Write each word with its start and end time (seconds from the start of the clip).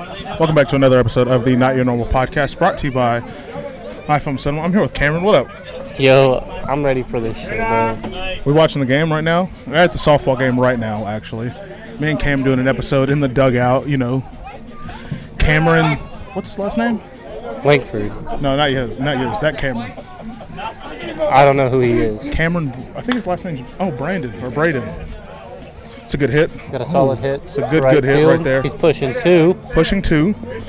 Welcome 0.00 0.54
back 0.54 0.68
to 0.68 0.76
another 0.76 0.98
episode 0.98 1.28
of 1.28 1.44
the 1.44 1.54
Not 1.54 1.76
Your 1.76 1.84
Normal 1.84 2.06
podcast 2.06 2.56
brought 2.56 2.78
to 2.78 2.86
you 2.86 2.92
by 2.92 3.20
iPhone 4.06 4.40
Cinema. 4.40 4.62
I'm 4.62 4.72
here 4.72 4.80
with 4.80 4.94
Cameron. 4.94 5.22
What 5.22 5.34
up? 5.34 6.00
Yo, 6.00 6.38
I'm 6.66 6.82
ready 6.82 7.02
for 7.02 7.20
this 7.20 7.36
shit, 7.36 7.58
bro. 7.58 8.38
We're 8.46 8.54
watching 8.54 8.80
the 8.80 8.86
game 8.86 9.12
right 9.12 9.22
now. 9.22 9.50
We're 9.66 9.74
at 9.74 9.92
the 9.92 9.98
softball 9.98 10.38
game 10.38 10.58
right 10.58 10.78
now, 10.78 11.06
actually. 11.06 11.48
Me 12.00 12.10
and 12.10 12.18
Cam 12.18 12.42
doing 12.42 12.58
an 12.58 12.66
episode 12.66 13.10
in 13.10 13.20
the 13.20 13.28
dugout, 13.28 13.88
you 13.88 13.98
know. 13.98 14.24
Cameron, 15.38 15.98
what's 16.32 16.48
his 16.48 16.58
last 16.58 16.78
name? 16.78 16.98
Langford. 17.62 18.08
No, 18.40 18.56
not 18.56 18.70
yours. 18.70 18.98
Not 18.98 19.18
yours. 19.18 19.38
That 19.40 19.58
Cameron. 19.58 19.92
I 21.30 21.44
don't 21.44 21.58
know 21.58 21.68
who 21.68 21.80
he 21.80 21.92
is. 21.92 22.30
Cameron, 22.30 22.70
I 22.96 23.02
think 23.02 23.16
his 23.16 23.26
last 23.26 23.44
name's, 23.44 23.60
oh, 23.78 23.90
Brandon 23.90 24.42
or 24.42 24.50
Braden. 24.50 24.82
It's 26.10 26.14
a 26.16 26.18
good 26.18 26.30
hit. 26.30 26.50
Got 26.72 26.80
a 26.80 26.86
solid 26.86 27.20
hit. 27.20 27.40
It's 27.44 27.56
a 27.56 27.60
good, 27.70 27.84
right 27.84 27.94
good 27.94 28.02
hit 28.02 28.16
field. 28.16 28.32
right 28.34 28.42
there. 28.42 28.62
He's 28.62 28.74
pushing 28.74 29.12
two. 29.22 29.54
Pushing 29.70 30.02
two. 30.02 30.32
There 30.32 30.64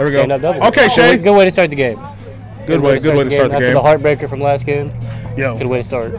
we 0.00 0.08
Stand 0.10 0.42
go. 0.42 0.52
Okay, 0.54 0.86
Good 0.86 0.90
Shay. 0.90 1.10
way- 1.10 1.16
Good 1.18 1.36
way 1.36 1.44
to 1.44 1.50
start 1.52 1.70
the 1.70 1.76
game. 1.76 2.00
Good 2.66 2.80
way, 2.80 2.98
good 2.98 3.14
way 3.16 3.22
to 3.22 3.30
start 3.30 3.52
the 3.52 3.58
game. 3.60 3.76
After 3.76 3.98
the 4.00 4.08
heartbreaker 4.16 4.28
from 4.28 4.40
last 4.40 4.66
game, 4.66 4.90
Yo, 5.36 5.56
good 5.56 5.68
way 5.68 5.78
to 5.78 5.84
start. 5.84 6.10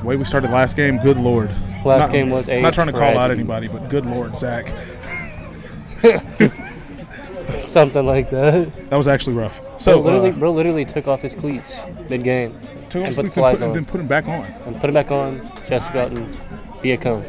the 0.00 0.04
way 0.04 0.16
we 0.16 0.24
started 0.24 0.50
last 0.50 0.74
game, 0.74 0.98
good 0.98 1.16
lord. 1.18 1.48
Last 1.84 2.00
Not- 2.00 2.10
game 2.10 2.30
was 2.30 2.48
a 2.48 2.60
Not 2.60 2.74
trying 2.74 2.88
to 2.88 2.92
call 2.92 3.16
out 3.16 3.30
anybody, 3.30 3.68
but 3.68 3.88
good 3.88 4.04
lord, 4.04 4.36
Zach. 4.36 4.66
Something 7.50 8.04
like 8.04 8.30
that. 8.30 8.90
That 8.90 8.96
was 8.96 9.06
actually 9.06 9.36
rough. 9.36 9.60
So 9.80 9.92
So, 9.92 10.00
literally, 10.00 10.30
uh, 10.30 10.32
bro, 10.32 10.50
literally 10.50 10.84
took 10.84 11.06
off 11.06 11.22
his 11.22 11.36
cleats 11.36 11.78
mid 12.08 12.24
game 12.24 12.52
took 12.88 13.02
and 13.04 13.10
off 13.10 13.24
put 13.24 13.32
the 13.32 13.44
and 13.44 13.58
put, 13.60 13.74
then 13.74 13.84
put 13.84 14.00
him 14.00 14.08
back 14.08 14.26
on. 14.26 14.44
and 14.66 14.74
put 14.80 14.88
him 14.90 14.94
back 14.94 15.12
on, 15.12 15.40
just 15.68 15.88
about 15.90 16.10
and 16.10 16.36
be 16.82 16.90
a 16.92 16.96
cone. 16.96 17.24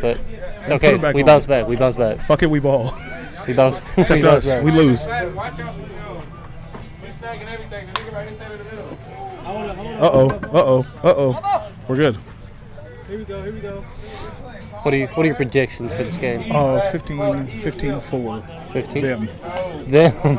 But 0.00 0.18
it's 0.62 0.70
okay. 0.72 0.94
him 0.94 1.00
back 1.00 1.14
We 1.14 1.22
on. 1.22 1.26
bounce 1.26 1.46
back. 1.46 1.66
We 1.66 1.76
bounce 1.76 1.96
back. 1.96 2.20
Fuck 2.26 2.42
it, 2.42 2.50
we 2.50 2.60
ball. 2.60 2.92
We 3.46 3.52
bounce. 3.54 3.76
we 3.96 4.02
Except 4.02 4.22
bounce 4.22 4.46
us, 4.46 4.54
back. 4.54 4.64
we 4.64 4.70
lose. 4.70 5.06
Uh 5.06 5.30
oh, 10.02 10.30
uh 10.30 10.48
oh, 10.52 10.86
uh 11.04 11.14
oh. 11.16 11.72
We're 11.88 11.96
good. 11.96 12.16
What 14.82 14.94
are 14.94 14.96
you? 14.96 15.06
What 15.08 15.24
are 15.24 15.26
your 15.26 15.34
predictions 15.34 15.92
for 15.92 16.02
this 16.04 16.16
game? 16.16 16.50
Oh, 16.52 16.80
15, 16.90 17.46
15 17.60 18.00
4. 18.00 18.42
15. 18.72 19.02
Them. 19.02 19.26
Them. 19.88 20.38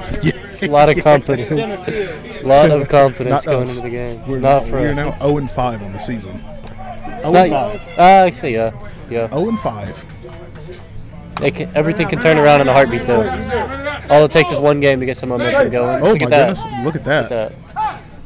a 0.62 0.68
lot 0.68 0.90
of 0.90 1.04
confidence. 1.04 1.52
A 1.52 2.42
lot 2.44 2.72
of 2.72 2.88
confidence 2.90 3.46
Not 3.46 3.46
going 3.46 3.64
us. 3.64 3.70
into 3.78 3.82
the 3.84 3.90
game. 3.90 4.26
We're, 4.26 4.40
Not 4.40 4.66
for 4.66 4.74
we're 4.80 4.92
us. 4.92 4.96
now 4.96 5.16
0 5.18 5.38
and 5.38 5.52
5 5.52 5.84
on 5.84 5.92
the 5.92 6.00
season. 6.00 6.42
0 7.22 7.32
Not- 7.32 7.36
and 7.36 7.52
5. 7.82 7.88
Uh, 7.98 8.02
actually, 8.02 8.54
yeah, 8.54 8.72
yeah. 9.12 9.30
0 9.32 9.50
and 9.50 9.60
5. 9.60 10.06
They 11.40 11.52
can, 11.52 11.72
everything 11.76 12.08
can 12.08 12.20
turn 12.22 12.38
around 12.38 12.62
in 12.62 12.68
a 12.68 12.74
heartbeat, 12.74 13.06
though. 13.06 13.22
All 14.10 14.26
it 14.26 14.32
takes 14.32 14.52
is 14.52 14.60
one 14.60 14.80
game 14.80 15.00
to 15.00 15.06
get 15.06 15.18
some 15.18 15.30
momentum 15.30 15.70
going. 15.70 16.02
Oh 16.04 16.12
Look 16.12 16.22
my 16.22 16.26
at 16.26 16.30
that. 16.30 16.48
goodness, 16.58 16.86
look 16.86 16.96
at 16.96 17.04
that. 17.06 17.30
That. 17.30 17.54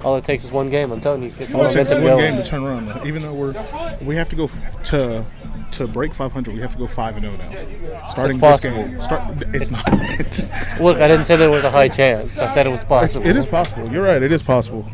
All 0.03 0.15
it 0.17 0.23
takes 0.23 0.43
is 0.43 0.51
one 0.51 0.69
game. 0.69 0.91
I'm 0.91 1.01
telling 1.01 1.23
you, 1.23 1.29
get 1.29 1.49
some 1.49 1.59
All 1.61 1.65
it 1.65 1.71
takes 1.71 1.89
is 1.89 1.97
momentum 1.97 2.17
one 2.19 2.33
game 2.35 2.43
to 2.43 2.49
turn 2.49 2.63
around. 2.63 3.07
Even 3.07 3.21
though 3.21 3.33
we're, 3.33 3.53
we 4.01 4.15
have 4.15 4.29
to 4.29 4.35
go 4.35 4.49
to 4.85 5.25
to 5.71 5.87
break 5.87 6.13
500. 6.13 6.53
We 6.53 6.61
have 6.61 6.71
to 6.73 6.77
go 6.77 6.87
5 6.87 7.17
and 7.17 7.25
0 7.25 7.37
now. 7.37 8.07
Starting 8.07 8.39
It's 8.41 8.61
this 8.61 8.71
game. 8.73 9.01
Start. 9.01 9.21
It's 9.53 9.71
not. 9.71 10.79
Look, 10.81 10.97
I 10.99 11.07
didn't 11.07 11.25
say 11.25 11.35
there 11.35 11.49
was 11.49 11.63
a 11.63 11.71
high 11.71 11.89
chance. 11.89 12.37
I 12.39 12.47
said 12.53 12.65
it 12.65 12.69
was 12.69 12.81
It's, 12.81 12.89
possible. 12.89 13.27
it 13.27 13.35
is 13.35 13.45
possible. 13.45 13.89
You're 13.91 14.03
right. 14.05 14.21
It 14.21 14.31
is 14.31 14.41
possible. 14.43 14.85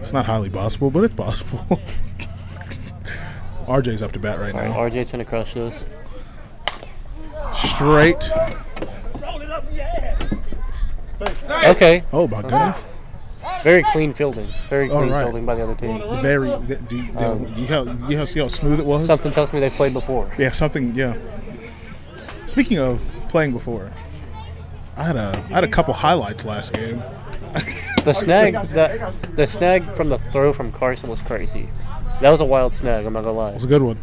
It's 0.00 0.12
not 0.12 0.26
highly 0.26 0.48
possible, 0.50 0.90
but 0.90 1.04
it's 1.04 1.14
possible. 1.14 1.60
RJ's 3.66 4.02
up 4.02 4.12
to 4.12 4.18
bat 4.18 4.38
right 4.38 4.54
now. 4.54 4.72
RJ's 4.72 5.10
gonna 5.10 5.24
crush 5.24 5.54
this. 5.54 5.86
Straight. 7.52 8.30
Okay, 11.64 12.02
Oh 12.12 12.26
my 12.26 12.42
goodness. 12.42 12.78
very 13.62 13.82
clean 13.84 14.12
fielding. 14.12 14.48
Very 14.68 14.90
All 14.90 14.98
clean 15.00 15.12
right. 15.12 15.22
fielding 15.24 15.46
by 15.46 15.54
the 15.54 15.62
other 15.62 15.74
team. 15.76 16.02
Very. 16.20 16.48
Do 16.48 16.96
you, 16.96 17.12
do 17.12 17.18
Um, 17.18 17.54
you, 17.56 17.66
how, 17.66 17.82
you 18.08 18.16
how, 18.18 18.24
see 18.24 18.40
how 18.40 18.48
smooth 18.48 18.80
it 18.80 18.86
was? 18.86 19.06
Something 19.06 19.30
tells 19.32 19.52
me 19.52 19.60
they 19.60 19.70
played 19.70 19.92
before. 19.92 20.28
Yeah, 20.38 20.50
something. 20.50 20.94
Yeah. 20.94 21.14
Speaking 22.46 22.78
of 22.78 23.00
playing 23.28 23.52
before, 23.52 23.90
I 24.96 25.04
had 25.04 25.16
a 25.16 25.30
I 25.50 25.54
had 25.54 25.64
a 25.64 25.68
couple 25.68 25.94
highlights 25.94 26.44
last 26.44 26.72
game. 26.72 27.02
The 28.04 28.12
snag, 28.16 28.54
the, 28.68 29.14
the 29.36 29.46
snag 29.46 29.84
from 29.94 30.08
the 30.08 30.18
throw 30.32 30.52
from 30.52 30.72
Carson 30.72 31.08
was 31.08 31.22
crazy. 31.22 31.68
That 32.22 32.30
was 32.30 32.40
a 32.40 32.44
wild 32.44 32.72
snag. 32.74 33.04
I'm 33.04 33.12
not 33.12 33.24
gonna 33.24 33.36
lie. 33.36 33.50
It 33.50 33.54
was 33.54 33.64
a 33.64 33.68
good 33.68 33.82
one. 33.82 33.98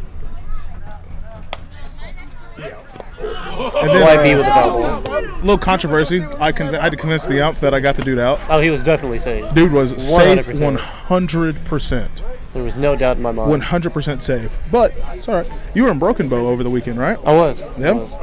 And 3.18 3.88
then 3.88 4.06
YB 4.06 4.22
then 4.22 4.36
with 4.38 4.46
the 4.46 4.52
uh, 4.52 4.54
foul 4.54 5.00
ball. 5.02 5.18
a 5.18 5.20
little 5.40 5.58
controversy. 5.58 6.22
I, 6.38 6.52
con- 6.52 6.74
I 6.74 6.82
had 6.82 6.92
to 6.92 6.98
convince 6.98 7.26
the 7.26 7.40
ump 7.40 7.58
that 7.58 7.72
I 7.72 7.80
got 7.80 7.96
the 7.96 8.02
dude 8.02 8.18
out. 8.18 8.38
Oh, 8.50 8.60
he 8.60 8.68
was 8.68 8.82
definitely 8.82 9.20
safe. 9.20 9.52
Dude 9.54 9.72
was 9.72 9.90
safe 9.90 10.46
100%. 10.46 10.76
100%. 10.76 12.22
There 12.52 12.62
was 12.62 12.76
no 12.76 12.94
doubt 12.94 13.16
in 13.16 13.22
my 13.22 13.32
mind. 13.32 13.62
100% 13.62 14.22
safe. 14.22 14.60
But 14.70 14.92
it's 15.14 15.28
all 15.28 15.36
right. 15.36 15.50
You 15.74 15.84
were 15.84 15.90
in 15.90 15.98
Broken 15.98 16.28
Bow 16.28 16.46
over 16.46 16.62
the 16.62 16.70
weekend, 16.70 16.98
right? 16.98 17.18
I 17.24 17.32
was. 17.34 17.62
Yep. 17.78 17.80
I 17.80 17.92
was. 17.94 18.16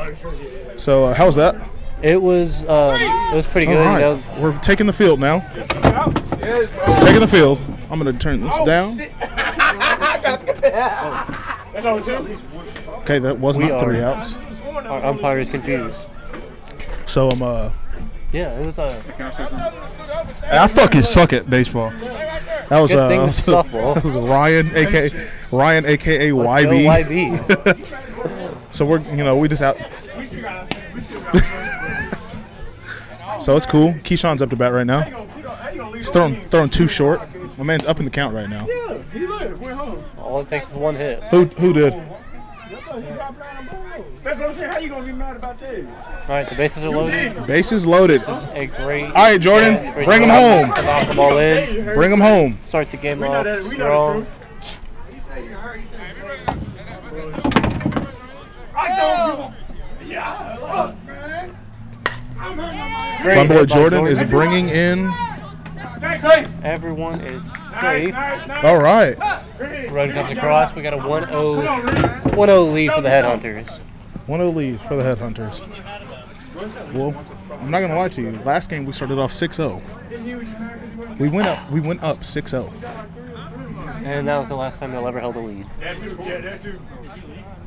So 0.75 1.05
uh, 1.05 1.13
how's 1.15 1.35
that? 1.35 1.67
It 2.03 2.21
was. 2.21 2.63
Um, 2.65 3.01
it 3.01 3.35
was 3.35 3.47
pretty 3.47 3.65
good. 3.65 3.77
right. 3.79 3.99
You 3.99 4.05
know, 4.05 4.41
We're 4.41 4.57
taking 4.59 4.85
the 4.85 4.93
field 4.93 5.19
now. 5.19 5.39
Taking 7.01 7.21
the 7.21 7.29
field. 7.29 7.61
I'm 7.89 7.99
going 7.99 8.13
to 8.13 8.19
turn 8.19 8.41
this 8.41 8.63
down. 8.63 8.99
Okay, 12.99 13.19
that 13.19 13.37
was 13.39 13.57
We 13.57 13.67
not 13.67 13.81
three 13.81 13.99
are- 14.01 14.13
outs. 14.15 14.35
our 14.75 15.05
umpire 15.05 15.39
is 15.39 15.49
confused. 15.49 16.03
So 17.05 17.29
I'm 17.29 17.41
uh 17.41 17.71
Yeah, 18.33 18.57
it 18.59 18.65
was 18.65 18.77
a 18.79 19.01
I 20.51 20.67
fucking 20.67 21.01
suck 21.03 21.33
at 21.33 21.49
baseball. 21.49 21.89
that 21.91 22.79
was 22.79 22.91
Good 22.91 22.99
uh 22.99 23.07
thing 23.07 23.19
that 23.21 23.27
it's 23.29 23.47
was, 23.47 23.55
softball. 23.65 23.95
that 23.95 24.03
was 24.03 24.17
Ryan 24.17 24.69
aka 24.75 25.09
Ryan 25.51 25.85
aka 25.85 26.31
let's 26.31 26.65
go 26.65 26.71
YB. 26.71 26.85
YB. 27.05 27.93
So 28.71 28.85
we're 28.85 28.99
you 29.15 29.23
know 29.23 29.35
we 29.37 29.47
just 29.47 29.61
out. 29.63 29.75
so 33.39 33.55
it's 33.57 33.65
cool. 33.65 33.93
Keyshawn's 34.03 34.41
up 34.43 34.49
to 34.51 34.55
bat 34.55 34.71
right 34.71 34.85
now. 34.85 35.01
He's 35.95 36.09
throwing 36.11 36.47
throwing 36.49 36.69
too 36.69 36.87
short. 36.87 37.21
My 37.57 37.63
man's 37.63 37.85
up 37.85 37.97
in 37.99 38.05
the 38.05 38.11
count 38.11 38.35
right 38.35 38.47
now. 38.49 38.67
All 40.27 40.41
it 40.41 40.49
takes 40.49 40.69
is 40.69 40.75
one 40.75 40.93
hit. 40.93 41.23
Who 41.31 41.45
who 41.45 41.71
did? 41.71 41.93
That's 41.93 42.03
what 44.39 44.49
I'm 44.49 44.53
saying. 44.53 44.71
How 44.71 44.77
you 44.79 44.89
gonna 44.89 45.05
be 45.05 45.13
mad 45.13 45.37
about 45.37 45.57
that? 45.61 45.79
All 45.79 45.85
right, 46.27 46.45
the 46.47 46.55
bases 46.55 46.83
are 46.83 46.89
loaded. 46.89 47.47
Bases 47.47 47.85
loaded. 47.85 48.21
A 48.27 48.65
great. 48.67 49.05
All 49.05 49.11
right, 49.13 49.39
Jordan, 49.39 49.75
chance 49.75 49.87
for 49.95 50.03
bring 50.03 50.23
him 50.23 50.27
Jordan 50.29 50.65
home. 50.67 50.75
to 50.75 50.81
Knock 50.83 51.07
the 51.07 51.15
ball 51.15 51.37
in. 51.37 51.85
Bring 51.95 52.11
him 52.11 52.19
home. 52.19 52.57
Start 52.61 52.91
the 52.91 52.97
game 52.97 53.23
off 53.23 53.45
that. 53.45 53.63
We 53.63 53.77
know 53.77 54.19
the 54.19 54.25
strong. 54.25 54.27
I 58.75 58.95
don't 58.97 59.53
give 59.53 60.07
a. 60.07 60.11
Yeah. 60.11 60.93
Great 63.21 63.35
My 63.35 63.47
boy 63.47 63.53
hit 63.53 63.69
by 63.69 63.73
Jordan 63.73 64.07
is 64.07 64.21
bringing 64.23 64.67
in. 64.67 65.09
Everyone 66.63 67.21
is 67.21 67.51
safe. 67.51 68.15
All 68.63 68.77
right. 68.77 69.17
Run 69.89 70.11
comes 70.11 70.37
across. 70.37 70.75
We 70.75 70.81
got 70.81 70.93
a 70.93 70.97
1-0, 70.97 71.27
1-0 71.27 72.73
lead 72.73 72.91
for 72.91 73.01
the 73.01 73.09
Headhunters. 73.09 73.79
1-0 74.27 74.55
lead 74.55 74.81
for 74.81 74.95
the 74.95 75.03
Headhunters. 75.03 75.61
Well, 76.93 77.15
I'm 77.59 77.71
not 77.71 77.81
gonna 77.81 77.95
lie 77.95 78.09
to 78.09 78.21
you. 78.21 78.31
Last 78.43 78.69
game 78.69 78.85
we 78.85 78.91
started 78.91 79.19
off 79.19 79.31
6-0. 79.31 79.81
We 81.19 81.29
went 81.29 81.47
up. 81.47 81.71
We 81.71 81.79
went 81.79 82.03
up 82.03 82.19
6-0. 82.19 82.71
And 84.03 84.27
that 84.27 84.37
was 84.37 84.49
the 84.49 84.55
last 84.55 84.79
time 84.79 84.91
they'll 84.91 85.07
ever 85.07 85.19
held 85.19 85.35
a 85.35 85.39
lead. 85.39 85.65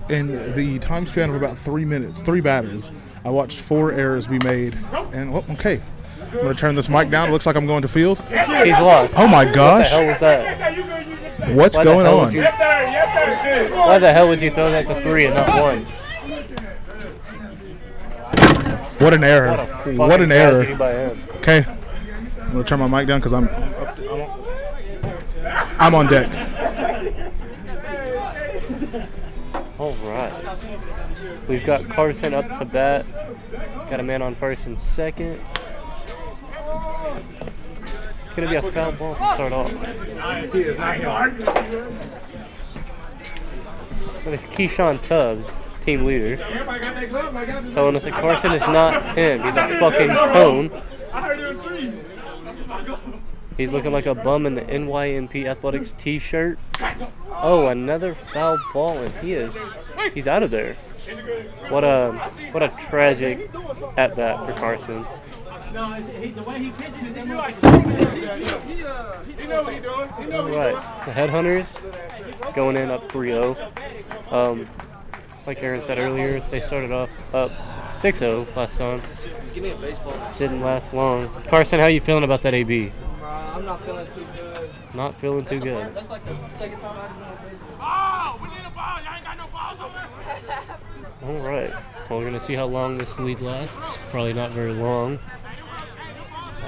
In 0.08 0.54
the 0.54 0.78
time 0.80 1.06
span 1.06 1.30
of 1.30 1.36
about 1.36 1.58
three 1.58 1.84
minutes, 1.84 2.22
three 2.22 2.40
batters, 2.40 2.90
I 3.24 3.30
watched 3.30 3.60
four 3.60 3.92
errors 3.92 4.26
be 4.26 4.38
made. 4.40 4.76
And 5.12 5.34
oh, 5.34 5.44
okay, 5.50 5.80
I'm 6.32 6.38
gonna 6.42 6.54
turn 6.54 6.74
this 6.74 6.88
mic 6.88 7.10
down. 7.10 7.28
It 7.28 7.32
looks 7.32 7.46
like 7.46 7.56
I'm 7.56 7.66
going 7.66 7.82
to 7.82 7.88
field. 7.88 8.20
He's 8.28 8.78
lost. 8.78 9.16
Oh 9.18 9.26
my 9.26 9.44
gosh! 9.44 9.46
What 9.46 9.52
the 9.52 9.54
gosh, 9.54 9.90
hell 9.90 10.06
was 10.06 10.20
that? 10.20 11.54
what's 11.56 11.76
Why 11.76 11.84
going 11.84 12.06
on? 12.06 12.24
would 12.26 12.34
you- 12.34 12.42
Yes, 12.42 12.56
sir. 12.58 12.64
Yes, 12.64 13.42
sir. 13.42 13.74
Why 13.74 13.98
the 13.98 14.12
hell 14.12 14.28
would 14.28 14.40
you 14.40 14.50
throw 14.50 14.70
that 14.70 14.86
to 14.86 14.94
three 15.02 15.26
and 15.26 15.34
not 15.34 15.48
one? 15.60 15.84
What 18.98 19.14
an 19.14 19.24
error! 19.24 19.56
What 19.56 19.96
What 20.08 20.20
an 20.20 20.30
error! 20.30 20.64
Okay, 21.36 21.64
I'm 22.42 22.52
gonna 22.52 22.64
turn 22.64 22.78
my 22.80 22.86
mic 22.86 23.08
down 23.08 23.18
because 23.20 23.32
I'm 23.32 23.48
I'm 25.78 25.94
on 25.94 26.06
deck. 26.06 26.28
All 29.78 29.92
right. 30.04 30.58
We've 31.48 31.64
got 31.64 31.88
Carson 31.88 32.34
up 32.34 32.58
to 32.58 32.64
bat. 32.66 33.06
Got 33.88 33.98
a 34.00 34.02
man 34.02 34.20
on 34.20 34.34
first 34.34 34.66
and 34.66 34.78
second. 34.78 35.40
It's 38.42 38.50
gonna 38.50 38.62
be 38.62 38.68
a 38.68 38.72
foul 38.72 38.92
ball 38.92 39.14
to 39.16 39.34
start 39.34 39.52
off. 39.52 39.70
At 44.18 44.30
this 44.30 44.46
Keyshawn 44.46 45.02
Tubbs. 45.02 45.56
team 45.80 46.04
leader, 46.04 46.36
telling 47.72 47.96
us 47.96 48.04
that 48.04 48.12
Carson 48.12 48.52
is 48.52 48.66
not 48.68 49.16
him. 49.16 49.42
He's 49.42 49.56
a 49.56 49.78
fucking 49.78 50.08
cone. 50.08 50.70
I 51.12 51.20
heard 51.22 51.38
it 51.38 51.56
was 51.56 51.66
three. 51.66 51.92
He's 53.56 53.74
looking 53.74 53.92
like 53.92 54.06
a 54.06 54.14
bum 54.14 54.46
in 54.46 54.54
the 54.54 54.62
NYNP 54.62 55.46
Athletics 55.46 55.94
t-shirt. 55.98 56.58
Oh, 57.42 57.68
another 57.68 58.14
foul 58.14 58.58
ball, 58.72 58.96
and 58.96 59.14
he 59.16 59.34
is 59.34 59.76
he's 60.14 60.26
out 60.26 60.42
of 60.42 60.50
there. 60.50 60.74
What 61.68 61.84
a 61.84 62.12
what 62.52 62.62
a 62.62 62.68
tragic 62.78 63.50
at 63.96 64.16
bat 64.16 64.46
for 64.46 64.52
Carson. 64.54 65.04
No, 65.72 65.92
he, 65.94 66.30
the 66.30 66.42
way 66.42 66.58
he 66.58 66.70
pitching 66.70 67.06
it, 67.06 67.14
they 67.14 67.24
move 67.24 67.36
like 67.38 67.54
He 67.54 69.46
know 69.46 69.62
what 69.62 69.72
he 69.74 69.80
doing. 69.80 70.08
He 70.18 70.24
know 70.24 70.38
All 70.38 70.44
what 70.44 70.50
he 70.50 70.56
right, 70.56 71.04
the 71.06 71.12
Headhunters 71.12 72.54
going 72.54 72.76
in 72.76 72.90
up 72.90 73.08
3-0. 73.10 74.32
Um, 74.32 74.66
like 75.46 75.62
Aaron 75.62 75.82
said 75.82 75.98
earlier, 75.98 76.40
they 76.50 76.60
started 76.60 76.90
off 76.90 77.10
up 77.32 77.50
6-0 77.92 78.54
last 78.56 78.78
time. 78.78 79.00
Give 79.54 79.62
me 79.62 79.70
a 79.70 79.76
baseball. 79.76 80.14
Didn't 80.36 80.60
last 80.60 80.92
long. 80.92 81.28
Carson, 81.48 81.78
how 81.80 81.86
you 81.86 82.00
feeling 82.00 82.24
about 82.24 82.42
that 82.42 82.54
AB? 82.54 82.92
Uh, 83.22 83.26
I'm 83.26 83.64
not 83.64 83.80
feeling 83.82 84.06
too 84.14 84.26
good. 84.36 84.70
Not 84.94 85.16
feeling 85.20 85.44
too 85.44 85.60
That's 85.60 85.64
the 85.64 85.70
fir- 85.70 85.84
good. 85.84 85.94
That's 85.94 86.10
like 86.10 86.24
the 86.24 86.48
second 86.48 86.80
time 86.80 86.98
I've 86.98 87.14
been 87.16 87.22
on 87.26 87.36
baseball. 87.48 87.78
Oh, 87.80 88.38
we 88.42 88.48
need 88.48 88.66
a 88.66 88.70
ball. 88.70 89.00
Y'all 89.02 89.14
ain't 89.14 89.24
got 89.24 89.38
no 89.38 89.46
balls 89.48 89.78
over. 89.80 91.32
All 91.32 91.48
right. 91.48 91.70
Well, 92.08 92.18
we're 92.18 92.24
gonna 92.24 92.40
see 92.40 92.54
how 92.54 92.66
long 92.66 92.98
this 92.98 93.18
lead 93.20 93.40
lasts. 93.40 93.98
Probably 94.10 94.32
not 94.32 94.52
very 94.52 94.72
long. 94.72 95.18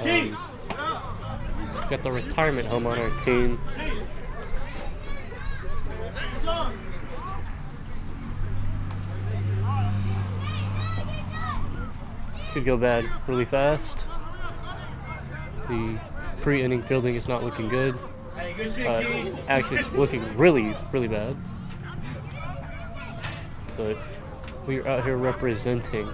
Um, 0.03 0.37
got 1.89 2.03
the 2.03 2.11
retirement 2.11 2.67
home 2.67 2.85
on 2.85 2.99
our 2.99 3.09
team. 3.19 3.57
This 12.35 12.51
could 12.51 12.65
go 12.65 12.75
bad 12.75 13.05
really 13.27 13.45
fast. 13.45 14.07
The 15.69 15.97
pre-inning 16.41 16.81
fielding 16.81 17.15
is 17.15 17.29
not 17.29 17.41
looking 17.41 17.69
good. 17.69 17.97
Hey, 18.35 18.53
good 18.57 18.73
shit, 18.73 18.85
Uh, 18.85 19.37
actually, 19.47 19.77
it's 19.77 19.91
looking 19.93 20.37
really, 20.37 20.75
really 20.91 21.07
bad. 21.07 21.37
But 23.77 23.97
we 24.67 24.79
are 24.79 24.87
out 24.87 25.05
here 25.05 25.15
representing. 25.15 26.09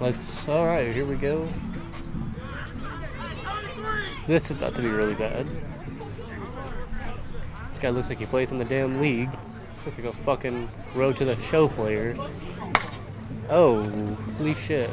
Let's. 0.00 0.48
All 0.48 0.64
right, 0.66 0.90
here 0.90 1.04
we 1.04 1.16
go. 1.16 1.46
This 4.28 4.50
is 4.50 4.58
about 4.58 4.74
to 4.74 4.82
be 4.82 4.88
really 4.88 5.14
bad. 5.14 5.48
This 7.70 7.78
guy 7.78 7.88
looks 7.88 8.10
like 8.10 8.18
he 8.18 8.26
plays 8.26 8.52
in 8.52 8.58
the 8.58 8.64
damn 8.66 9.00
league. 9.00 9.30
Looks 9.86 9.96
like 9.96 10.06
a 10.06 10.12
fucking 10.12 10.68
road 10.94 11.16
to 11.16 11.24
the 11.24 11.34
show 11.36 11.66
player. 11.66 12.14
Oh, 13.48 13.82
holy 14.36 14.54
shit. 14.54 14.90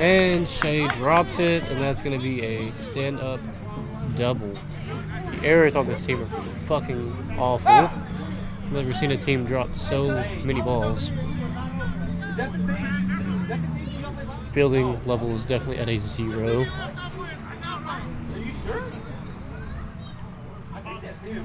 And 0.00 0.48
Shay 0.48 0.88
drops 0.88 1.38
it, 1.38 1.62
and 1.68 1.80
that's 1.80 2.00
gonna 2.00 2.18
be 2.18 2.42
a 2.44 2.72
stand 2.72 3.20
up 3.20 3.38
double. 4.16 4.52
The 5.30 5.40
errors 5.44 5.76
on 5.76 5.86
this 5.86 6.04
team 6.04 6.20
are 6.20 6.26
fucking 6.66 7.36
awful. 7.38 7.70
I've 7.70 8.72
never 8.72 8.92
seen 8.92 9.12
a 9.12 9.16
team 9.16 9.44
drop 9.44 9.72
so 9.76 10.08
many 10.42 10.62
balls. 10.62 11.12
Fielding 14.52 15.04
level 15.06 15.32
is 15.32 15.44
definitely 15.44 15.78
at 15.78 15.88
a 15.88 15.98
zero. 15.98 16.66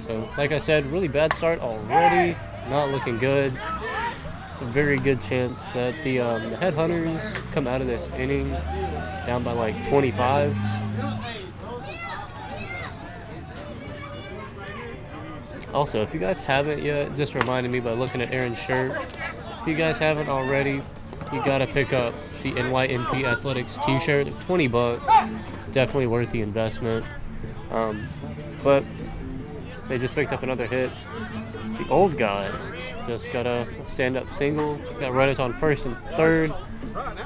So, 0.02 0.28
like 0.38 0.52
I 0.52 0.60
said, 0.60 0.86
really 0.92 1.08
bad 1.08 1.32
start 1.34 1.60
already. 1.60 2.36
Not 2.70 2.90
looking 2.90 3.20
good. 3.20 3.54
It's 4.52 4.62
a 4.62 4.66
very 4.66 4.98
good 4.98 5.22
chance 5.22 5.74
that 5.74 6.02
the, 6.04 6.20
um, 6.20 6.50
the 6.50 6.56
headhunters 6.56 7.36
come 7.52 7.68
out 7.68 7.82
of 7.82 7.88
this 7.88 8.10
inning 8.18 8.50
down 9.26 9.44
by 9.44 9.52
like 9.52 9.88
25. 9.88 10.56
Also, 15.74 16.02
if 16.02 16.14
you 16.14 16.20
guys 16.20 16.40
haven't 16.40 16.82
yet, 16.82 17.16
just 17.16 17.36
reminded 17.36 17.72
me 17.72 17.82
by 17.82 17.92
looking 17.92 18.22
at 18.22 18.32
Aaron's 18.32 18.58
shirt. 18.58 18.98
If 19.62 19.68
you 19.68 19.76
guys 19.76 20.00
haven't 20.00 20.30
already, 20.30 20.82
you 21.34 21.44
gotta 21.44 21.68
pick 21.68 21.92
up 21.92 22.14
the 22.46 22.62
NYNP 22.62 23.24
Athletics 23.24 23.80
T-shirt. 23.88 24.28
20 24.42 24.68
bucks. 24.68 25.04
Definitely 25.72 26.06
worth 26.06 26.32
the 26.32 26.42
investment. 26.42 27.04
Um, 27.72 28.08
but 28.64 28.84
they 29.90 29.98
just 29.98 30.14
picked 30.14 30.32
up 30.32 30.44
another 30.44 30.68
hit. 30.68 30.92
The 31.80 31.88
old 31.90 32.20
guy 32.20 32.52
just 33.08 33.32
got 33.32 33.48
a 33.48 33.68
stand-up 33.84 34.30
single. 34.30 34.78
Got 35.00 35.14
runners 35.14 35.40
on 35.40 35.54
first 35.54 35.88
and 35.88 35.98
third. 36.16 36.54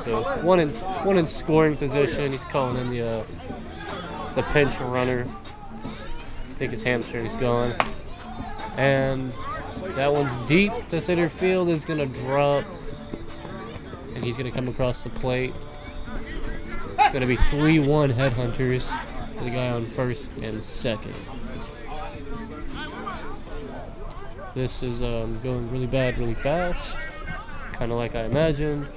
So 0.03 0.23
one 0.41 0.61
in 0.61 0.69
one 0.69 1.17
in 1.17 1.27
scoring 1.27 1.75
position. 1.75 2.31
He's 2.31 2.45
calling 2.45 2.77
in 2.77 2.89
the 2.89 3.01
uh, 3.01 3.23
the 4.35 4.43
pinch 4.53 4.79
runner. 4.79 5.27
I 5.83 6.53
think 6.53 6.71
his 6.71 6.81
hamstring's 6.81 7.35
gone. 7.35 7.73
And 8.77 9.33
that 9.95 10.13
one's 10.13 10.37
deep 10.47 10.71
to 10.87 11.01
center 11.01 11.27
field 11.27 11.67
is 11.67 11.83
gonna 11.83 12.05
drop. 12.05 12.63
And 14.19 14.25
he's 14.25 14.35
gonna 14.35 14.51
come 14.51 14.67
across 14.67 15.03
the 15.03 15.09
plate. 15.11 15.53
It's 16.97 17.13
gonna 17.13 17.25
be 17.25 17.37
3-1 17.37 18.11
headhunters 18.11 18.91
for 19.33 19.45
the 19.45 19.49
guy 19.49 19.69
on 19.69 19.85
first 19.85 20.27
and 20.41 20.61
second. 20.61 21.15
This 24.53 24.83
is 24.83 25.01
um, 25.01 25.39
going 25.41 25.71
really 25.71 25.87
bad, 25.87 26.17
really 26.17 26.33
fast. 26.33 26.99
Kind 27.71 27.93
of 27.93 27.97
like 27.97 28.13
I 28.13 28.25
imagined. 28.25 28.89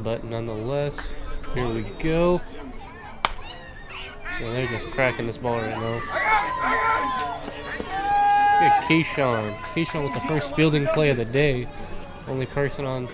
But 0.00 0.22
nonetheless, 0.24 1.14
here 1.54 1.66
we 1.66 1.80
go. 1.98 2.42
Yeah, 4.38 4.52
they're 4.52 4.66
just 4.66 4.88
cracking 4.88 5.26
this 5.26 5.38
ball 5.38 5.56
right 5.56 5.80
now. 5.80 6.89
At 8.60 8.84
Keyshawn. 8.84 9.54
Keyshawn 9.72 10.04
with 10.04 10.14
the 10.14 10.20
first 10.28 10.54
fielding 10.54 10.86
play 10.88 11.10
of 11.10 11.16
the 11.16 11.24
day. 11.24 11.66
Only 12.28 12.46
person 12.46 12.84
on 12.84 13.08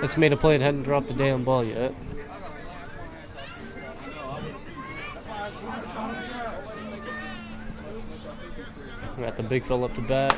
that's 0.00 0.16
made 0.16 0.32
a 0.32 0.36
play 0.36 0.56
that 0.56 0.64
hadn't 0.64 0.82
dropped 0.82 1.08
the 1.08 1.14
damn 1.14 1.42
ball 1.42 1.64
yet. 1.64 1.92
Got 9.18 9.36
the 9.36 9.42
big 9.42 9.64
fella 9.64 9.86
up 9.86 9.94
to 9.94 10.02
bat. 10.02 10.32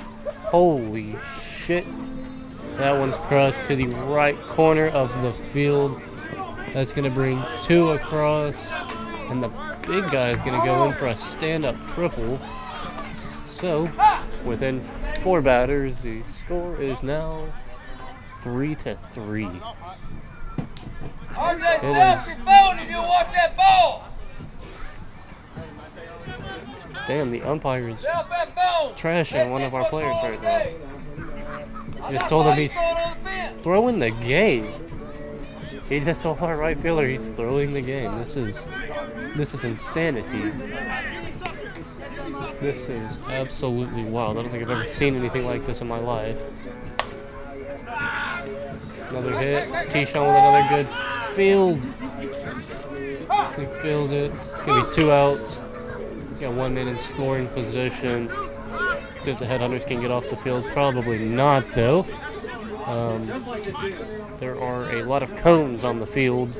Holy 0.46 1.16
shit. 1.43 1.85
That 2.76 2.97
one's 2.97 3.16
crushed 3.16 3.64
to 3.66 3.75
the 3.75 3.87
right 3.87 4.38
corner 4.47 4.87
of 4.88 5.11
the 5.23 5.32
field. 5.32 6.00
That's 6.73 6.92
going 6.92 7.04
to 7.04 7.11
bring 7.11 7.44
two 7.64 7.90
across. 7.90 8.71
And 9.30 9.42
the 9.42 9.49
big 9.87 10.09
guy 10.11 10.30
is 10.30 10.40
going 10.42 10.59
to 10.59 10.64
go 10.64 10.85
in 10.85 10.92
for 10.92 11.09
a 11.09 11.16
stand 11.16 11.64
up 11.64 11.76
triple. 11.88 12.40
So, 13.58 13.90
within 14.44 14.80
four 15.22 15.42
batters, 15.42 15.98
the 15.98 16.22
score 16.22 16.80
is 16.80 17.02
now 17.02 17.44
three 18.40 18.76
to 18.76 18.94
three. 19.10 19.48
RJ, 21.30 21.74
It 21.74 21.78
stay 21.80 22.02
off 22.02 22.26
your 22.28 22.36
phone 22.36 22.78
and 22.78 22.88
you'll 22.88 23.02
watch 23.02 23.32
that 23.32 23.56
ball. 23.56 24.04
Damn, 27.04 27.32
the 27.32 27.42
umpire 27.42 27.88
is 27.88 28.06
trashing 28.94 29.50
one 29.50 29.62
of 29.62 29.74
our 29.74 29.88
players 29.88 30.16
right 30.22 30.40
now. 30.40 32.10
Just 32.12 32.28
told 32.28 32.46
him 32.46 32.56
he's 32.56 32.74
thrown 32.74 32.96
on 32.96 33.18
the 33.18 33.28
fence. 33.28 33.64
throwing 33.64 33.98
the 33.98 34.10
game. 34.10 34.66
He 35.88 35.98
just 35.98 36.22
told 36.22 36.40
our 36.42 36.56
right 36.56 36.78
fielder 36.78 37.08
he's 37.08 37.32
throwing 37.32 37.72
the 37.72 37.80
game. 37.80 38.12
This 38.18 38.36
is 38.36 38.68
this 39.36 39.52
is 39.52 39.64
insanity. 39.64 40.52
This 42.60 42.88
is 42.88 43.20
absolutely 43.28 44.04
wild. 44.04 44.36
I 44.36 44.42
don't 44.42 44.50
think 44.50 44.64
I've 44.64 44.70
ever 44.70 44.86
seen 44.86 45.14
anything 45.14 45.46
like 45.46 45.64
this 45.64 45.80
in 45.80 45.86
my 45.86 45.98
life. 45.98 46.40
Another 49.10 49.38
hit. 49.38 49.90
T-Shawn 49.90 50.26
with 50.26 50.36
another 50.36 50.68
good 50.68 50.88
field. 51.34 51.82
He 53.56 53.66
fields 53.80 54.10
it. 54.10 54.32
It's 54.32 54.64
gonna 54.64 54.84
be 54.84 54.94
two 54.94 55.12
outs. 55.12 55.60
Got 56.40 56.54
one 56.54 56.74
man 56.74 56.88
in 56.88 56.98
scoring 56.98 57.46
position. 57.48 58.28
See 59.20 59.30
if 59.30 59.38
the 59.38 59.46
headhunters 59.46 59.86
can 59.86 60.00
get 60.00 60.10
off 60.10 60.28
the 60.28 60.36
field. 60.36 60.66
Probably 60.68 61.18
not 61.18 61.70
though. 61.72 62.06
Um, 62.86 63.26
there 64.38 64.60
are 64.60 64.90
a 64.96 65.04
lot 65.04 65.22
of 65.22 65.34
cones 65.36 65.84
on 65.84 66.00
the 66.00 66.06
field. 66.06 66.50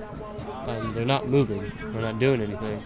Um, 0.67 0.95
they're 0.95 1.05
not 1.05 1.29
moving. 1.29 1.73
They're 1.93 2.03
not 2.03 2.19
doing 2.19 2.41
anything. 2.41 2.83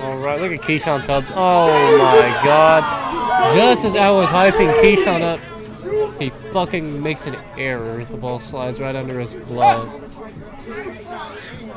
All 0.00 0.18
right, 0.18 0.40
look 0.40 0.52
at 0.52 0.60
Keyshawn 0.60 1.04
Tubbs. 1.04 1.30
Oh 1.34 1.98
my 1.98 2.44
God! 2.44 3.56
Just 3.56 3.84
as 3.84 3.96
I 3.96 4.10
was 4.10 4.28
hyping 4.28 4.72
Keyshawn 4.82 5.22
up, 5.22 6.20
He 6.20 6.30
fucking 6.52 7.02
makes 7.02 7.26
an 7.26 7.36
error. 7.56 8.04
The 8.04 8.16
ball 8.16 8.40
slides 8.40 8.80
right 8.80 8.96
under 8.96 9.18
his 9.20 9.34
glove. 9.34 10.00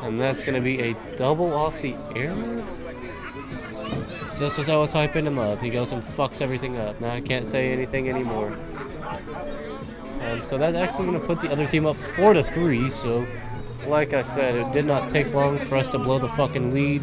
And 0.02 0.18
that's 0.18 0.42
to 0.42 0.60
be 0.60 0.80
a 0.80 0.94
double 1.16 1.52
off 1.52 1.80
the 1.82 1.94
error? 2.16 2.64
Just 4.38 4.58
as 4.58 4.68
I 4.68 4.76
was 4.76 4.92
hyping 4.92 5.24
him 5.24 5.38
up, 5.38 5.60
he 5.60 5.70
goes 5.70 5.92
and 5.92 6.02
fucks 6.02 6.40
everything 6.40 6.76
up. 6.76 7.00
Now 7.00 7.12
I 7.12 7.20
can't 7.20 7.46
say 7.46 7.72
anything 7.72 8.08
anymore. 8.08 8.56
Um, 10.22 10.42
so 10.44 10.58
that's 10.58 10.76
actually 10.76 11.06
going 11.06 11.20
to 11.20 11.26
put 11.26 11.40
the 11.40 11.50
other 11.50 11.66
team 11.66 11.86
up 11.86 11.96
4 11.96 12.34
to 12.34 12.42
3. 12.42 12.90
So, 12.90 13.26
like 13.86 14.14
I 14.14 14.22
said, 14.22 14.54
it 14.54 14.72
did 14.72 14.84
not 14.84 15.08
take 15.08 15.32
long 15.34 15.58
for 15.58 15.76
us 15.76 15.88
to 15.90 15.98
blow 15.98 16.18
the 16.18 16.28
fucking 16.28 16.72
lead. 16.72 17.02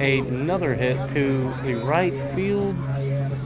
Another 0.00 0.74
hit 0.74 1.08
to 1.10 1.54
the 1.64 1.74
right 1.84 2.12
field. 2.34 2.76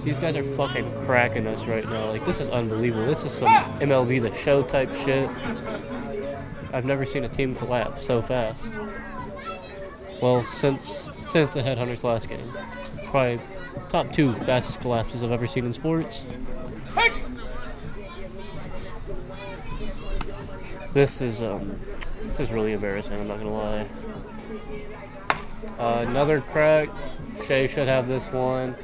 These 0.04 0.18
guys 0.18 0.36
are 0.36 0.42
fucking 0.42 0.90
cracking 1.04 1.46
us 1.46 1.66
right 1.66 1.84
now. 1.84 2.10
Like, 2.10 2.24
this 2.24 2.40
is 2.40 2.48
unbelievable. 2.48 3.06
This 3.06 3.24
is 3.24 3.32
some 3.32 3.48
MLB 3.80 4.22
The 4.22 4.34
Show 4.34 4.62
type 4.62 4.92
shit. 4.94 5.28
I've 6.72 6.84
never 6.84 7.04
seen 7.04 7.24
a 7.24 7.28
team 7.28 7.54
collapse 7.54 8.04
so 8.04 8.22
fast. 8.22 8.72
Well, 10.20 10.44
since 10.44 11.08
since 11.26 11.54
the 11.54 11.62
Headhunters 11.62 12.02
last 12.02 12.28
game. 12.28 12.44
Probably 13.06 13.40
top 13.88 14.12
two 14.12 14.32
fastest 14.32 14.80
collapses 14.80 15.22
I've 15.22 15.32
ever 15.32 15.46
seen 15.46 15.64
in 15.64 15.72
sports. 15.72 16.24
This 20.92 21.20
is 21.20 21.40
um, 21.40 21.72
this 22.24 22.40
is 22.40 22.50
really 22.50 22.72
embarrassing. 22.72 23.18
I'm 23.18 23.28
not 23.28 23.38
gonna 23.38 23.56
lie. 23.56 23.86
Uh, 25.78 26.04
another 26.08 26.40
crack. 26.40 26.88
Shay 27.46 27.66
should 27.66 27.88
have 27.88 28.06
this 28.06 28.30
one. 28.32 28.76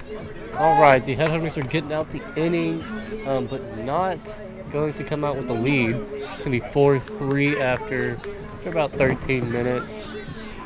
All 0.58 0.80
right, 0.80 1.04
the 1.04 1.14
Headhunters 1.14 1.56
are 1.56 1.68
getting 1.68 1.92
out 1.92 2.10
the 2.10 2.22
inning, 2.36 2.82
um, 3.26 3.46
but 3.46 3.78
not 3.78 4.42
going 4.72 4.94
to 4.94 5.04
come 5.04 5.24
out 5.24 5.36
with 5.36 5.46
the 5.46 5.54
lead. 5.54 5.96
It's 5.96 6.44
gonna 6.44 6.50
be 6.50 6.60
4-3 6.60 7.60
after, 7.60 8.16
after 8.54 8.70
about 8.70 8.90
13 8.90 9.50
minutes. 9.50 10.14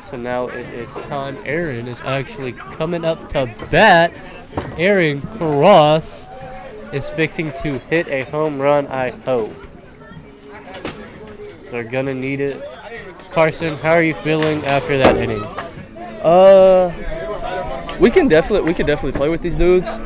So 0.01 0.17
now 0.17 0.47
it 0.47 0.67
is 0.73 0.95
time. 0.95 1.37
Aaron 1.45 1.87
is 1.87 2.01
actually 2.01 2.53
coming 2.53 3.05
up 3.05 3.29
to 3.29 3.53
bat. 3.69 4.13
Aaron 4.77 5.21
Cross 5.21 6.29
is 6.91 7.09
fixing 7.09 7.51
to 7.63 7.79
hit 7.79 8.07
a 8.07 8.23
home 8.25 8.61
run. 8.61 8.87
I 8.87 9.11
hope. 9.11 9.53
They're 11.69 11.83
gonna 11.83 12.13
need 12.13 12.41
it. 12.41 12.61
Carson, 13.29 13.75
how 13.77 13.93
are 13.93 14.03
you 14.03 14.13
feeling 14.13 14.65
after 14.65 14.97
that 14.97 15.15
inning? 15.15 15.43
Uh, 16.21 16.91
we 17.99 18.09
can 18.09 18.27
definitely 18.27 18.67
we 18.67 18.73
can 18.73 18.85
definitely 18.85 19.17
play 19.17 19.29
with 19.29 19.41
these 19.41 19.55
dudes. 19.55 19.97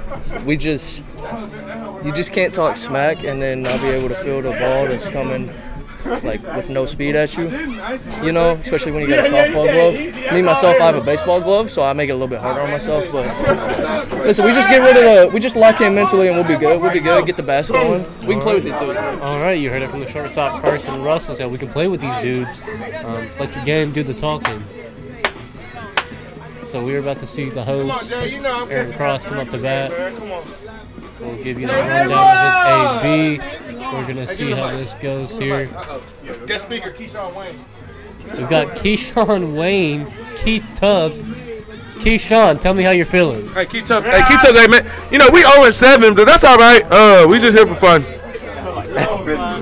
We 0.46 0.58
just 0.58 1.04
you 2.04 2.12
just 2.12 2.32
can't 2.32 2.54
talk 2.54 2.78
smack 2.78 3.24
and 3.24 3.42
then 3.42 3.62
not 3.62 3.82
be 3.82 3.88
able 3.88 4.10
to 4.10 4.16
field 4.16 4.46
a 4.46 4.52
ball 4.52 4.86
that's 4.86 5.10
coming 5.10 5.50
like 6.24 6.42
with 6.56 6.70
no 6.70 6.86
speed 6.86 7.16
at 7.16 7.36
you. 7.36 7.50
You 8.24 8.32
know, 8.32 8.52
especially 8.52 8.92
when 8.92 9.02
you 9.02 9.08
got 9.08 9.26
a 9.26 9.30
softball 9.30 9.72
glove. 9.72 10.34
Me 10.34 10.42
myself, 10.42 10.80
I 10.80 10.86
have 10.86 10.96
a 10.96 11.02
baseball 11.02 11.42
glove, 11.42 11.72
so 11.72 11.84
I 11.84 11.94
make 11.94 12.10
it 12.10 12.14
a 12.14 12.16
little 12.16 12.28
bit 12.28 12.40
harder 12.40 12.62
on 12.62 12.70
myself. 12.72 13.06
But 13.12 13.26
listen, 14.26 14.46
we 14.46 14.54
just 14.54 14.70
get 14.70 14.80
rid 14.80 14.98
of 14.98 15.04
the 15.04 15.34
we 15.34 15.40
just 15.40 15.56
lock 15.56 15.82
in 15.82 15.96
mentally 15.96 16.28
and 16.28 16.36
we'll 16.38 16.48
be 16.48 16.58
good. 16.58 16.82
We'll 16.82 16.94
be 16.94 17.00
good. 17.00 17.26
Get 17.26 17.38
the 17.38 17.44
bats 17.44 17.70
going. 17.70 18.06
We 18.22 18.36
can 18.36 18.42
play 18.42 18.56
with 18.56 18.64
these 18.64 18.76
dudes. 18.76 18.98
All 18.98 19.40
right, 19.42 19.60
you 19.60 19.70
heard 19.70 19.82
it 19.82 19.90
from 19.90 20.00
the 20.00 20.08
shortstop 20.08 20.62
Carson 20.62 21.04
Russell. 21.04 21.36
Said 21.36 21.52
we 21.52 21.58
can 21.58 21.70
play 21.70 21.88
with 21.88 22.02
these 22.02 22.18
dudes. 22.20 22.62
Um, 23.04 23.28
let 23.40 23.56
your 23.56 23.66
game 23.66 23.92
do 23.92 24.04
the 24.04 24.14
talking. 24.14 24.64
So 26.76 26.84
we're 26.84 27.00
about 27.00 27.20
to 27.20 27.26
see 27.26 27.48
the 27.50 27.64
host, 27.64 28.12
Aaron 28.12 28.92
Cross, 28.98 29.24
come 29.24 29.38
up 29.38 29.50
to 29.52 29.58
bat. 29.58 29.92
We'll 31.22 31.42
give 31.42 31.58
you 31.58 31.68
the 31.68 31.74
rundown 31.74 32.12
of 32.12 33.40
this 33.40 33.72
AB. 33.72 33.86
We're 33.96 34.06
gonna 34.06 34.28
see 34.28 34.52
how 34.52 34.72
this 34.72 34.94
goes 34.96 35.32
here. 35.32 35.68
Guest 36.46 36.66
speaker, 36.66 36.92
Keyshawn 36.92 37.34
Wayne. 37.34 37.66
So 38.34 38.42
we've 38.42 38.50
got 38.50 38.76
Keyshawn 38.76 39.56
Wayne, 39.56 40.14
Keith 40.36 40.70
Tubbs. 40.76 41.18
Keyshawn, 42.04 42.60
tell 42.60 42.74
me 42.74 42.84
how 42.84 42.92
you're 42.92 43.06
feeling. 43.06 43.48
Hey, 43.54 43.68
keep 43.68 43.86
tough. 43.86 44.04
Hey, 44.04 44.24
keep 44.28 44.42
tough, 44.42 44.58
hey 44.58 44.68
man. 44.68 44.86
You 45.14 45.20
know 45.20 45.30
we 45.32 45.44
0 45.44 45.72
7, 45.72 46.14
but 46.14 46.26
that's 46.26 46.44
all 46.44 46.58
right. 46.58 46.84
Uh, 46.92 47.26
we 47.26 47.40
just 47.40 47.58
here 47.58 47.66
for 47.66 47.76
fun. 47.76 48.02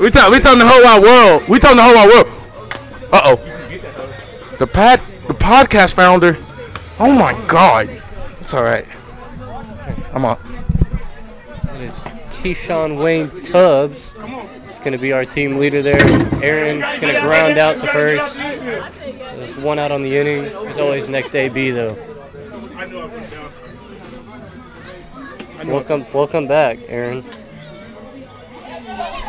we 0.02 0.10
tell 0.10 0.32
we 0.32 0.40
telling 0.40 0.58
the 0.58 0.68
whole 0.68 0.84
wide 0.84 1.04
world. 1.04 1.48
We 1.48 1.60
telling 1.60 1.78
the 1.78 1.84
whole 1.84 1.94
wide 1.94 2.10
world. 2.10 2.28
Uh 3.12 3.22
oh. 3.26 4.58
The 4.58 4.66
pad 4.66 5.00
the 5.28 5.36
podcast 5.36 5.94
founder. 5.94 6.40
Oh 7.06 7.12
my 7.12 7.34
God. 7.48 7.90
It's 8.40 8.54
all 8.54 8.64
right. 8.64 8.86
I'm 10.14 10.24
on. 10.24 10.38
It 11.76 11.82
is 11.82 12.00
Keyshawn 12.00 12.98
Wayne 13.04 13.30
Tubbs. 13.42 14.16
It's 14.70 14.80
going 14.80 14.94
to 14.94 14.98
be 14.98 15.12
our 15.12 15.26
team 15.26 15.58
leader 15.58 15.82
there. 15.82 15.98
It's 16.00 16.34
Aaron. 16.36 16.82
It's 16.82 17.00
going 17.00 17.14
to 17.14 17.20
ground 17.20 17.58
out 17.58 17.82
the 17.82 17.88
first. 17.88 18.38
There's 18.38 19.58
one 19.58 19.80
out 19.80 19.92
on 19.92 20.02
the 20.02 20.16
inning. 20.16 20.44
There's 20.44 20.78
always 20.78 21.10
next 21.10 21.36
AB 21.36 21.72
though. 21.72 21.94
Welcome, 25.66 26.06
welcome 26.14 26.48
back, 26.48 26.80
Aaron. 26.88 27.26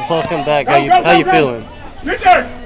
Welcome 0.09 0.45
back. 0.45 0.69
How 0.69 0.76
you, 0.76 0.93
how 0.93 1.11
you 1.11 1.25
feeling? 1.25 1.66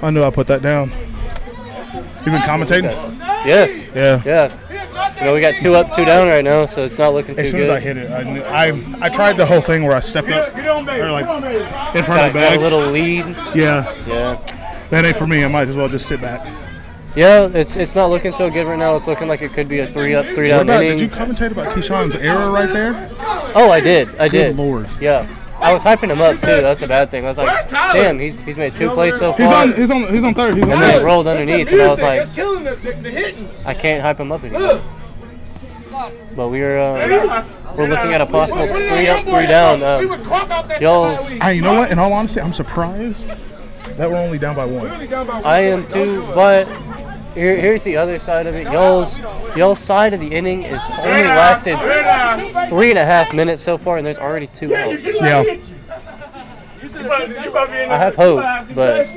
I 0.03 0.11
knew 0.11 0.23
I 0.23 0.29
put 0.29 0.49
that 0.49 0.61
down. 0.61 0.91
You 0.91 2.33
been 2.33 2.43
commentating? 2.43 3.19
Yeah, 3.47 3.65
Yeah. 3.95 4.23
yeah. 4.27 4.68
You 5.19 5.25
know 5.25 5.35
we 5.35 5.41
got 5.41 5.55
two 5.57 5.75
up, 5.75 5.95
two 5.97 6.05
down 6.05 6.29
right 6.29 6.45
now, 6.45 6.67
so 6.67 6.85
it's 6.85 6.99
not 6.99 7.13
looking 7.13 7.35
too 7.35 7.43
good. 7.43 7.45
As 7.45 7.51
soon 7.51 7.61
good. 7.61 7.71
as 7.71 7.77
I 7.77 7.81
hit 7.81 7.97
it, 7.97 8.11
I 8.11 8.23
knew, 8.23 8.41
I 8.43 9.07
I 9.07 9.09
tried 9.09 9.37
the 9.37 9.47
whole 9.47 9.61
thing 9.61 9.85
where 9.85 9.97
I 9.97 10.01
stepped 10.01 10.29
up 10.29 10.57
or 10.57 11.11
like 11.11 11.27
in 11.97 12.05
front 12.05 12.21
got, 12.21 12.27
of 12.29 12.33
the 12.35 12.41
got 12.41 12.57
a 12.57 12.61
little 12.61 12.87
lead. 12.87 13.25
Yeah, 13.55 13.93
Yeah. 14.07 14.41
that 14.91 15.05
ain't 15.05 15.17
for 15.17 15.27
me. 15.27 15.45
I 15.45 15.49
might 15.49 15.69
as 15.69 15.77
well 15.77 15.89
just 15.89 16.07
sit 16.07 16.21
back. 16.21 16.47
Yeah, 17.17 17.49
it's 17.53 17.75
it's 17.75 17.97
not 17.97 18.11
looking 18.11 18.33
so 18.33 18.49
good 18.49 18.67
right 18.67 18.79
now. 18.79 18.95
It's 18.95 19.09
looking 19.09 19.27
like 19.27 19.43
it 19.43 19.53
could 19.53 19.67
be 19.67 19.81
a 19.81 19.87
three 19.89 20.15
up, 20.15 20.25
three 20.27 20.49
down 20.49 20.63
about, 20.63 20.85
inning. 20.85 20.99
did 20.99 21.11
you 21.11 21.17
commentate 21.17 21.51
about 21.51 21.67
Keyshawn's 21.77 22.15
error 22.15 22.51
right 22.53 22.69
there? 22.73 23.11
Oh, 23.57 23.71
I 23.73 23.81
did. 23.81 24.09
I 24.21 24.29
Good 24.29 24.31
did. 24.31 24.57
lord. 24.57 24.89
Yeah. 25.01 25.27
I 25.61 25.73
was 25.73 25.83
hyping 25.83 26.11
him 26.11 26.21
up 26.21 26.37
too. 26.37 26.47
That's 26.61 26.83
a 26.83 26.87
bad 26.87 27.11
thing. 27.11 27.25
I 27.25 27.29
was 27.29 27.39
like, 27.39 27.69
damn, 27.69 28.21
he's, 28.21 28.39
he's 28.43 28.57
made 28.57 28.77
two 28.77 28.91
plays 28.91 29.19
so 29.19 29.33
far. 29.33 29.41
He's 29.41 29.51
on. 29.51 29.73
He's 29.73 29.91
on. 29.91 30.15
He's 30.15 30.23
on 30.23 30.33
third. 30.35 30.55
He's 30.55 30.63
on 30.63 30.71
and 30.71 30.81
then 30.83 30.91
it 30.91 30.93
third. 30.99 31.05
rolled 31.05 31.27
underneath, 31.27 31.67
and 31.67 31.83
I 31.83 31.89
was 31.89 32.01
like, 32.01 32.33
killing 32.33 32.63
the, 32.63 32.77
the, 32.77 32.93
the 32.93 33.11
hitting. 33.11 33.49
I 33.65 33.75
can't 33.75 34.01
hype 34.01 34.21
him 34.21 34.31
up 34.31 34.45
anymore. 34.45 34.81
But 36.39 36.51
we're 36.51 36.79
uh, 36.79 37.45
we're 37.77 37.89
looking 37.89 38.13
at 38.13 38.21
a 38.21 38.27
possible 38.27 38.69
three 38.69 39.09
up, 39.09 39.25
three 39.25 39.49
down. 39.49 39.83
Uh, 39.83 40.79
y'all's 40.81 41.27
Hey, 41.27 41.55
you 41.55 41.63
know 41.63 41.75
what? 41.75 41.91
In 41.91 41.99
all 41.99 42.13
honesty, 42.13 42.41
I'm 42.41 42.53
surprised 42.53 43.27
that 43.97 44.09
we're 44.09 44.19
only 44.19 44.39
down 44.39 44.55
by 44.55 44.65
one. 44.65 44.89
I 45.45 45.59
am 45.63 45.85
too, 45.89 46.23
but 46.37 46.69
here, 47.35 47.57
here's 47.57 47.83
the 47.83 47.97
other 47.97 48.21
side 48.21 48.47
of 48.47 48.55
it. 48.55 48.73
Y'all's 48.73 49.19
y'all's 49.57 49.81
side 49.81 50.15
of 50.15 50.21
the 50.21 50.29
inning 50.29 50.63
is 50.63 50.81
only 51.01 51.25
lasted 51.25 51.77
three 52.69 52.91
and 52.91 53.01
a 53.01 53.05
half 53.05 53.35
minutes 53.35 53.61
so 53.61 53.77
far, 53.77 53.97
and 53.97 54.07
there's 54.07 54.21
already 54.21 54.47
two 54.47 54.77
outs. 54.77 55.05
Yeah. 55.21 55.43
I 56.95 57.99
have 57.99 58.15
hope, 58.15 58.45
but 58.77 59.09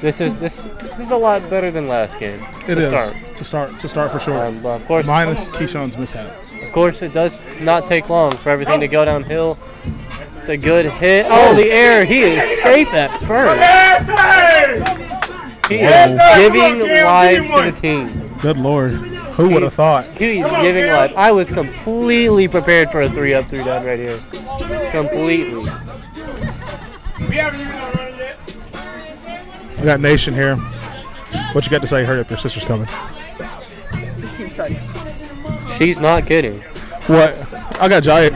this 0.00 0.20
is 0.20 0.36
this 0.36 0.62
this 0.80 0.98
is 1.00 1.10
a 1.10 1.16
lot 1.16 1.48
better 1.48 1.70
than 1.70 1.88
last 1.88 2.18
game. 2.20 2.40
It 2.68 2.74
to 2.74 2.80
is 2.80 2.88
start. 2.88 3.14
to 3.36 3.44
start. 3.44 3.80
To 3.80 3.88
start 3.88 4.12
for 4.12 4.18
sure. 4.18 4.46
Um, 4.46 4.60
but 4.62 4.80
of 4.80 4.86
course, 4.86 5.06
Minus 5.06 5.48
Keyshawn's 5.48 5.96
mishap. 5.96 6.34
of 6.62 6.72
course, 6.72 7.02
it 7.02 7.12
does 7.12 7.40
not 7.60 7.86
take 7.86 8.08
long 8.08 8.36
for 8.36 8.50
everything 8.50 8.80
to 8.80 8.88
go 8.88 9.04
downhill. 9.04 9.58
It's 10.38 10.48
a 10.48 10.56
good 10.56 10.86
hit. 10.86 11.26
Oh, 11.28 11.54
the 11.54 11.70
air. 11.70 12.04
He 12.04 12.20
is 12.22 12.44
safe 12.62 12.88
at 12.94 13.10
first. 13.22 13.58
He 15.68 15.80
is 15.80 16.20
giving 16.36 16.78
life 17.04 17.42
to 17.42 17.70
the 17.70 17.72
team. 17.72 18.38
Good 18.38 18.56
lord. 18.56 18.92
Who 18.92 19.50
would 19.50 19.62
have 19.62 19.74
thought? 19.74 20.06
He's 20.16 20.48
giving 20.62 20.86
life. 20.86 21.12
I 21.16 21.32
was 21.32 21.50
completely 21.50 22.46
prepared 22.48 22.90
for 22.90 23.00
a 23.00 23.10
three 23.10 23.34
up, 23.34 23.48
three 23.48 23.64
down 23.64 23.84
right 23.84 23.98
here. 23.98 24.20
Completely. 24.92 25.64
I 29.78 29.84
got 29.84 30.00
Nation 30.00 30.34
here. 30.34 30.56
What 31.52 31.64
you 31.64 31.70
got 31.70 31.80
to 31.82 31.86
say? 31.86 32.04
Hurry 32.04 32.20
up, 32.20 32.30
your 32.30 32.38
sister's 32.38 32.64
coming. 32.64 32.88
This 33.94 34.38
team 34.38 34.50
sucks. 34.50 35.76
She's 35.76 36.00
not 36.00 36.26
kidding. 36.26 36.60
What? 37.06 37.36
I 37.80 37.88
got 37.88 38.02
Giant. 38.02 38.34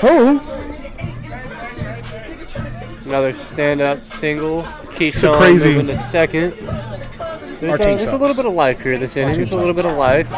Who? 0.00 0.40
Another 3.08 3.32
stand 3.32 3.80
up 3.80 3.98
single. 3.98 4.62
Keyshawn 4.62 5.38
crazy- 5.38 5.68
moving 5.70 5.86
to 5.86 5.98
second. 5.98 6.52
There's, 7.60 7.80
Our 7.80 7.88
a, 7.88 7.96
there's 7.96 8.12
a 8.12 8.16
little 8.16 8.36
bit 8.36 8.44
of 8.46 8.54
life 8.54 8.82
here 8.82 8.98
this 8.98 9.16
inning. 9.16 9.34
There's 9.34 9.52
a 9.52 9.56
little 9.56 9.74
bit 9.74 9.86
of 9.86 9.96
life. 9.96 10.28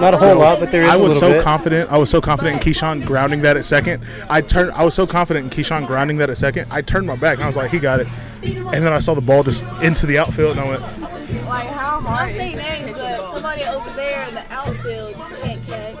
Not 0.00 0.14
a 0.14 0.16
whole 0.16 0.36
lot, 0.36 0.58
but 0.58 0.70
there 0.70 0.82
is. 0.82 0.88
I 0.88 0.96
was 0.96 1.18
so 1.18 1.32
bit. 1.32 1.44
confident. 1.44 1.90
I 1.92 1.98
was 1.98 2.08
so 2.08 2.20
confident 2.20 2.56
in 2.56 2.62
Keyshawn 2.72 3.04
grounding 3.04 3.42
that 3.42 3.56
at 3.56 3.64
second. 3.64 4.02
I 4.28 4.40
turned. 4.40 4.72
I 4.72 4.84
was 4.84 4.94
so 4.94 5.06
confident 5.06 5.44
in 5.44 5.50
Keyshawn 5.50 5.86
grounding 5.86 6.16
that 6.18 6.30
at 6.30 6.38
second. 6.38 6.66
I 6.70 6.80
turned 6.82 7.06
my 7.06 7.16
back 7.16 7.34
and 7.34 7.44
I 7.44 7.46
was 7.46 7.56
like, 7.56 7.70
he 7.70 7.78
got 7.78 8.00
it. 8.00 8.08
And 8.42 8.84
then 8.84 8.92
I 8.92 8.98
saw 8.98 9.14
the 9.14 9.20
ball 9.20 9.42
just 9.42 9.64
into 9.82 10.06
the 10.06 10.18
outfield 10.18 10.56
and 10.56 10.60
I 10.60 10.68
went. 10.68 10.80
Like 10.80 11.68
how 11.68 12.00
hard? 12.00 12.30
I'll 12.30 12.36
say 12.36 12.54
names, 12.54 12.90
but 12.92 13.34
somebody 13.34 13.64
over 13.64 13.90
there 13.90 14.26
in 14.28 14.34
the 14.34 14.44
outfield 14.50 15.14
can't 15.42 15.66
catch. 15.66 15.96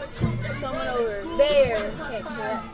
Someone 0.60 0.88
over 0.88 1.36
there 1.36 1.92
can't 1.98 2.26
catch. 2.26 2.64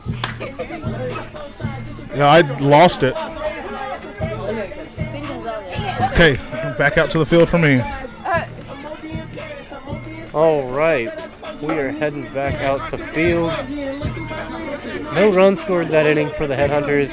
yeah, 2.15 2.27
I 2.27 2.41
lost 2.59 3.03
it. 3.03 3.15
Okay, 6.13 6.37
back 6.77 6.97
out 6.97 7.09
to 7.11 7.19
the 7.19 7.25
field 7.25 7.49
for 7.49 7.57
me. 7.59 7.81
All 10.37 10.71
right, 10.71 11.09
we 11.63 11.73
are 11.79 11.89
heading 11.89 12.21
back 12.31 12.61
out 12.61 12.91
to 12.91 12.97
field. 12.99 13.51
No 15.15 15.31
runs 15.31 15.59
scored 15.59 15.87
that 15.87 16.05
inning 16.05 16.29
for 16.29 16.45
the 16.45 16.53
Headhunters. 16.53 17.09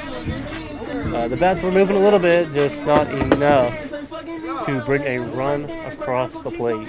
Uh, 1.11 1.29
the 1.29 1.37
bats 1.39 1.63
were 1.63 1.71
moving 1.71 1.97
a 1.97 2.01
little 2.01 2.19
bit, 2.19 2.53
just 2.53 2.85
not 2.85 3.11
enough 3.15 3.89
to 4.67 4.83
bring 4.85 5.05
a 5.05 5.21
run 5.21 5.65
across 5.91 6.43
the 6.43 6.51
plate. 6.51 6.87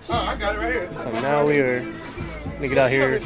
So 0.00 1.10
now 1.20 1.46
we 1.46 1.58
are 1.58 1.80
gonna 2.54 2.68
get 2.68 2.78
out 2.78 2.90
here, 2.90 3.20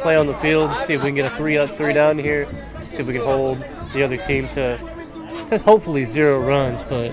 play 0.00 0.16
on 0.16 0.26
the 0.26 0.36
field, 0.36 0.74
see 0.74 0.94
if 0.94 1.02
we 1.02 1.10
can 1.10 1.16
get 1.16 1.30
a 1.30 1.36
three 1.36 1.58
up, 1.58 1.68
three 1.68 1.92
down 1.92 2.18
here, 2.18 2.46
see 2.86 3.00
if 3.02 3.06
we 3.06 3.12
can 3.12 3.24
hold 3.24 3.58
the 3.92 4.02
other 4.02 4.16
team 4.16 4.48
to, 4.54 4.78
to 5.48 5.58
hopefully 5.58 6.06
zero 6.06 6.40
runs, 6.40 6.82
but 6.84 7.12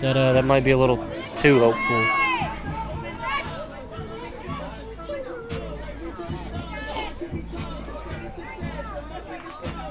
that 0.00 0.14
uh, 0.14 0.34
that 0.34 0.44
might 0.44 0.62
be 0.62 0.72
a 0.72 0.78
little 0.78 0.98
too 1.38 1.58
hopeful. 1.58 2.19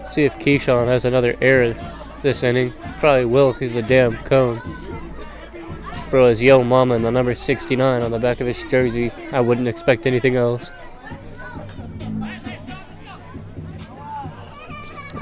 See 0.09 0.25
if 0.25 0.33
Keyshawn 0.39 0.87
has 0.87 1.05
another 1.05 1.35
error 1.39 1.75
this 2.23 2.43
inning. 2.43 2.73
Probably 2.99 3.25
will 3.25 3.53
'cause 3.53 3.61
he's 3.61 3.75
a 3.75 3.81
damn 3.81 4.17
cone. 4.17 4.61
Bro 6.09 6.29
has 6.29 6.41
Yo 6.41 6.63
Mama 6.63 6.95
and 6.95 7.05
the 7.05 7.11
number 7.11 7.35
69 7.35 8.01
on 8.01 8.09
the 8.09 8.17
back 8.17 8.41
of 8.41 8.47
his 8.47 8.57
jersey. 8.71 9.11
I 9.31 9.41
wouldn't 9.41 9.67
expect 9.67 10.07
anything 10.07 10.35
else. 10.35 10.71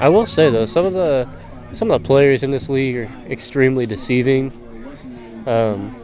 I 0.00 0.08
will 0.08 0.26
say 0.26 0.48
though, 0.50 0.64
some 0.64 0.86
of 0.86 0.94
the 0.94 1.28
some 1.74 1.90
of 1.90 2.00
the 2.00 2.06
players 2.06 2.42
in 2.42 2.50
this 2.50 2.70
league 2.70 2.96
are 2.96 3.08
extremely 3.28 3.84
deceiving. 3.84 4.52
Um, 5.46 5.94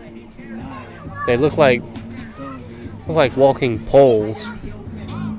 they 1.27 1.39
look 1.39 1.57
like 1.57 1.81
look 3.07 3.17
like 3.17 3.37
walking 3.37 3.79
poles, 3.87 4.47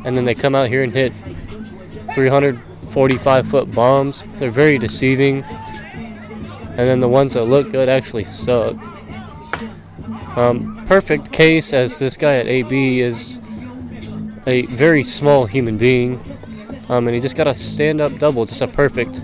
and 0.04 0.18
then 0.18 0.26
they 0.26 0.34
come 0.34 0.56
out 0.56 0.70
here 0.70 0.82
and 0.82 0.92
hit 0.92 1.14
345 2.96 3.48
foot 3.50 3.72
bombs. 3.72 4.24
They're 4.38 4.50
very 4.50 4.78
deceiving, 4.78 5.44
and 5.44 6.80
then 6.80 7.02
the 7.02 7.10
ones 7.10 7.34
that 7.34 7.44
look 7.44 7.70
good 7.70 7.90
actually 7.90 8.24
suck. 8.24 8.74
Um, 10.38 10.86
perfect 10.88 11.34
case 11.34 11.74
as 11.74 12.00
this 12.00 12.16
guy 12.16 12.38
at 12.38 12.48
AB 12.48 13.02
is 13.02 13.42
a 14.48 14.62
very 14.68 15.04
small 15.04 15.46
human 15.46 15.78
being, 15.78 16.22
um, 16.88 17.06
and 17.06 17.14
he 17.14 17.20
just 17.20 17.36
got 17.36 17.48
a 17.48 17.54
stand-up 17.54 18.18
double, 18.18 18.46
just 18.46 18.62
a 18.62 18.68
perfect, 18.68 19.22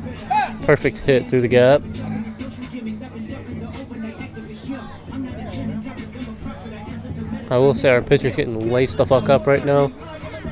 perfect 0.63 0.97
hit 0.97 1.29
through 1.29 1.39
the 1.39 1.47
gap. 1.47 1.81
I 7.49 7.57
will 7.57 7.73
say 7.73 7.89
our 7.89 8.01
pitcher's 8.01 8.35
getting 8.35 8.69
laced 8.69 8.97
the 8.97 9.05
fuck 9.05 9.29
up 9.29 9.47
right 9.47 9.63
now. 9.63 9.85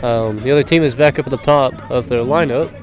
Um, 0.03 0.37
the 0.37 0.51
other 0.51 0.63
team 0.63 0.83
is 0.83 0.95
back 0.95 1.19
up 1.19 1.27
at 1.27 1.31
the 1.31 1.37
top 1.37 1.91
of 1.91 2.07
their 2.07 2.19
lineup. 2.19 2.78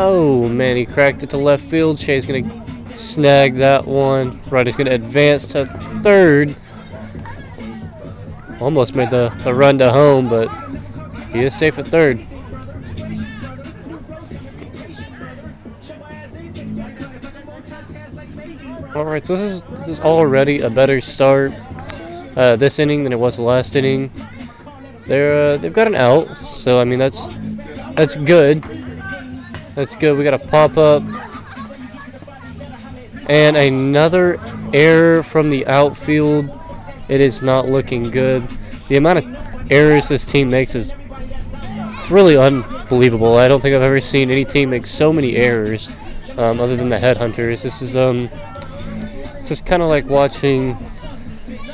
Oh 0.00 0.48
man, 0.48 0.76
he 0.76 0.86
cracked 0.86 1.24
it 1.24 1.30
to 1.30 1.36
left 1.36 1.64
field. 1.64 1.98
Shay's 1.98 2.24
gonna 2.24 2.96
snag 2.96 3.56
that 3.56 3.84
one. 3.84 4.40
Ryder's 4.48 4.76
gonna 4.76 4.92
advance 4.92 5.48
to 5.48 5.66
third. 6.04 6.54
Almost 8.60 8.94
made 8.94 9.10
the, 9.10 9.30
the 9.42 9.52
run 9.52 9.76
to 9.78 9.90
home, 9.90 10.28
but 10.28 10.46
he 11.32 11.40
is 11.40 11.52
safe 11.52 11.80
at 11.80 11.88
third. 11.88 12.20
All 18.94 19.04
right, 19.04 19.26
so 19.26 19.32
this 19.32 19.42
is 19.42 19.62
this 19.64 19.88
is 19.88 19.98
already 19.98 20.60
a 20.60 20.70
better 20.70 21.00
start 21.00 21.52
uh, 22.36 22.54
this 22.54 22.78
inning 22.78 23.02
than 23.02 23.12
it 23.12 23.18
was 23.18 23.34
the 23.34 23.42
last 23.42 23.74
inning. 23.74 24.12
They're 25.06 25.54
uh, 25.54 25.56
they've 25.56 25.72
got 25.72 25.88
an 25.88 25.96
out, 25.96 26.28
so 26.46 26.80
I 26.80 26.84
mean 26.84 27.00
that's 27.00 27.26
that's 27.96 28.14
good. 28.14 28.77
That's 29.78 29.94
good. 29.94 30.18
We 30.18 30.24
got 30.24 30.34
a 30.34 30.40
pop 30.40 30.76
up 30.76 31.04
and 33.28 33.56
another 33.56 34.40
error 34.74 35.22
from 35.22 35.50
the 35.50 35.64
outfield. 35.68 36.50
It 37.08 37.20
is 37.20 37.42
not 37.42 37.68
looking 37.68 38.10
good. 38.10 38.44
The 38.88 38.96
amount 38.96 39.20
of 39.20 39.70
errors 39.70 40.08
this 40.08 40.24
team 40.24 40.50
makes 40.50 40.74
is 40.74 40.94
it's 40.96 42.10
really 42.10 42.36
unbelievable. 42.36 43.36
I 43.36 43.46
don't 43.46 43.60
think 43.60 43.76
I've 43.76 43.82
ever 43.82 44.00
seen 44.00 44.32
any 44.32 44.44
team 44.44 44.70
make 44.70 44.84
so 44.84 45.12
many 45.12 45.36
errors, 45.36 45.92
um, 46.36 46.58
other 46.58 46.74
than 46.74 46.88
the 46.88 46.98
Headhunters. 46.98 47.62
This 47.62 47.80
is 47.80 47.94
um, 47.94 48.28
it's 49.36 49.48
just 49.48 49.64
kind 49.64 49.80
of 49.80 49.88
like 49.88 50.06
watching. 50.06 50.76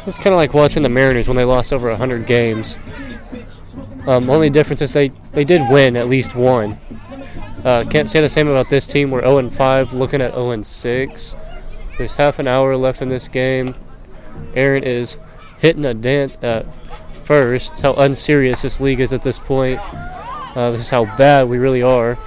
It's 0.04 0.18
kind 0.18 0.34
of 0.34 0.36
like 0.36 0.52
watching 0.52 0.82
the 0.82 0.90
Mariners 0.90 1.26
when 1.26 1.38
they 1.38 1.46
lost 1.46 1.72
over 1.72 1.88
100 1.88 2.26
games. 2.26 2.76
Um, 4.06 4.28
only 4.28 4.50
difference 4.50 4.82
is 4.82 4.92
they, 4.92 5.08
they 5.32 5.44
did 5.44 5.62
win 5.70 5.96
at 5.96 6.08
least 6.08 6.34
one. 6.34 6.76
Uh, 7.64 7.83
can't 7.88 8.11
say 8.11 8.20
the 8.20 8.29
same 8.29 8.46
about 8.46 8.68
this 8.68 8.87
team. 8.87 9.11
We're 9.11 9.22
0 9.22 9.48
5, 9.48 9.94
looking 9.94 10.20
at 10.20 10.35
0 10.35 10.61
6. 10.61 11.37
There's 11.96 12.14
half 12.14 12.38
an 12.38 12.46
hour 12.46 12.77
left 12.77 13.00
in 13.00 13.09
this 13.09 13.27
game. 13.27 13.74
Aaron 14.55 14.85
is 14.85 15.16
hitting 15.61 15.85
a 15.87 15.94
dance 15.94 16.37
at 16.42 16.66
first. 17.24 17.70
That's 17.70 17.81
how 17.81 17.94
unserious 17.94 18.62
this 18.62 18.81
league 18.81 19.00
is 19.00 19.12
at 19.12 19.22
this 19.22 19.38
point. 19.38 19.81
Uh, 20.55 20.72
this 20.72 20.83
is 20.83 20.90
how 20.90 21.07
bad 21.16 21.48
we 21.48 21.59
really 21.59 21.83
are. 21.83 22.18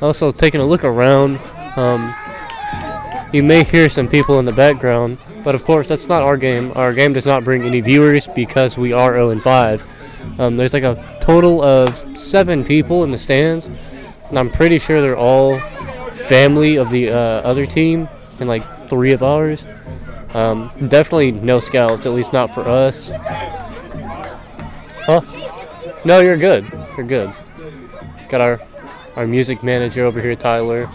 Also, 0.00 0.32
taking 0.32 0.60
a 0.60 0.64
look 0.64 0.84
around, 0.84 1.38
um, 1.76 2.14
you 3.32 3.42
may 3.42 3.64
hear 3.64 3.88
some 3.88 4.08
people 4.08 4.38
in 4.38 4.44
the 4.44 4.52
background, 4.52 5.18
but 5.44 5.54
of 5.54 5.64
course, 5.64 5.88
that's 5.88 6.06
not 6.06 6.22
our 6.22 6.36
game. 6.36 6.72
Our 6.74 6.92
game 6.92 7.12
does 7.12 7.26
not 7.26 7.44
bring 7.44 7.62
any 7.62 7.80
viewers 7.80 8.26
because 8.26 8.78
we 8.78 8.92
are 8.92 9.14
0 9.14 9.40
5. 9.40 9.95
Um, 10.38 10.56
there's 10.56 10.74
like 10.74 10.82
a 10.82 11.18
total 11.20 11.62
of 11.62 12.18
seven 12.18 12.64
people 12.64 13.04
in 13.04 13.10
the 13.10 13.18
stands, 13.18 13.66
and 14.28 14.38
I'm 14.38 14.50
pretty 14.50 14.78
sure 14.78 15.00
they're 15.00 15.16
all 15.16 15.58
family 16.12 16.76
of 16.76 16.90
the 16.90 17.10
uh, 17.10 17.14
other 17.14 17.66
team, 17.66 18.08
and 18.40 18.48
like 18.48 18.88
three 18.88 19.12
of 19.12 19.22
ours. 19.22 19.64
Um, 20.34 20.70
definitely 20.88 21.32
no 21.32 21.60
scouts, 21.60 22.04
at 22.04 22.12
least 22.12 22.32
not 22.32 22.54
for 22.54 22.62
us. 22.62 23.10
Huh? 25.06 25.22
No, 26.04 26.20
you're 26.20 26.36
good. 26.36 26.66
You're 26.96 27.06
good. 27.06 27.32
Got 28.28 28.40
our 28.40 28.60
our 29.14 29.26
music 29.26 29.62
manager 29.62 30.04
over 30.04 30.20
here, 30.20 30.36
Tyler. 30.36 30.90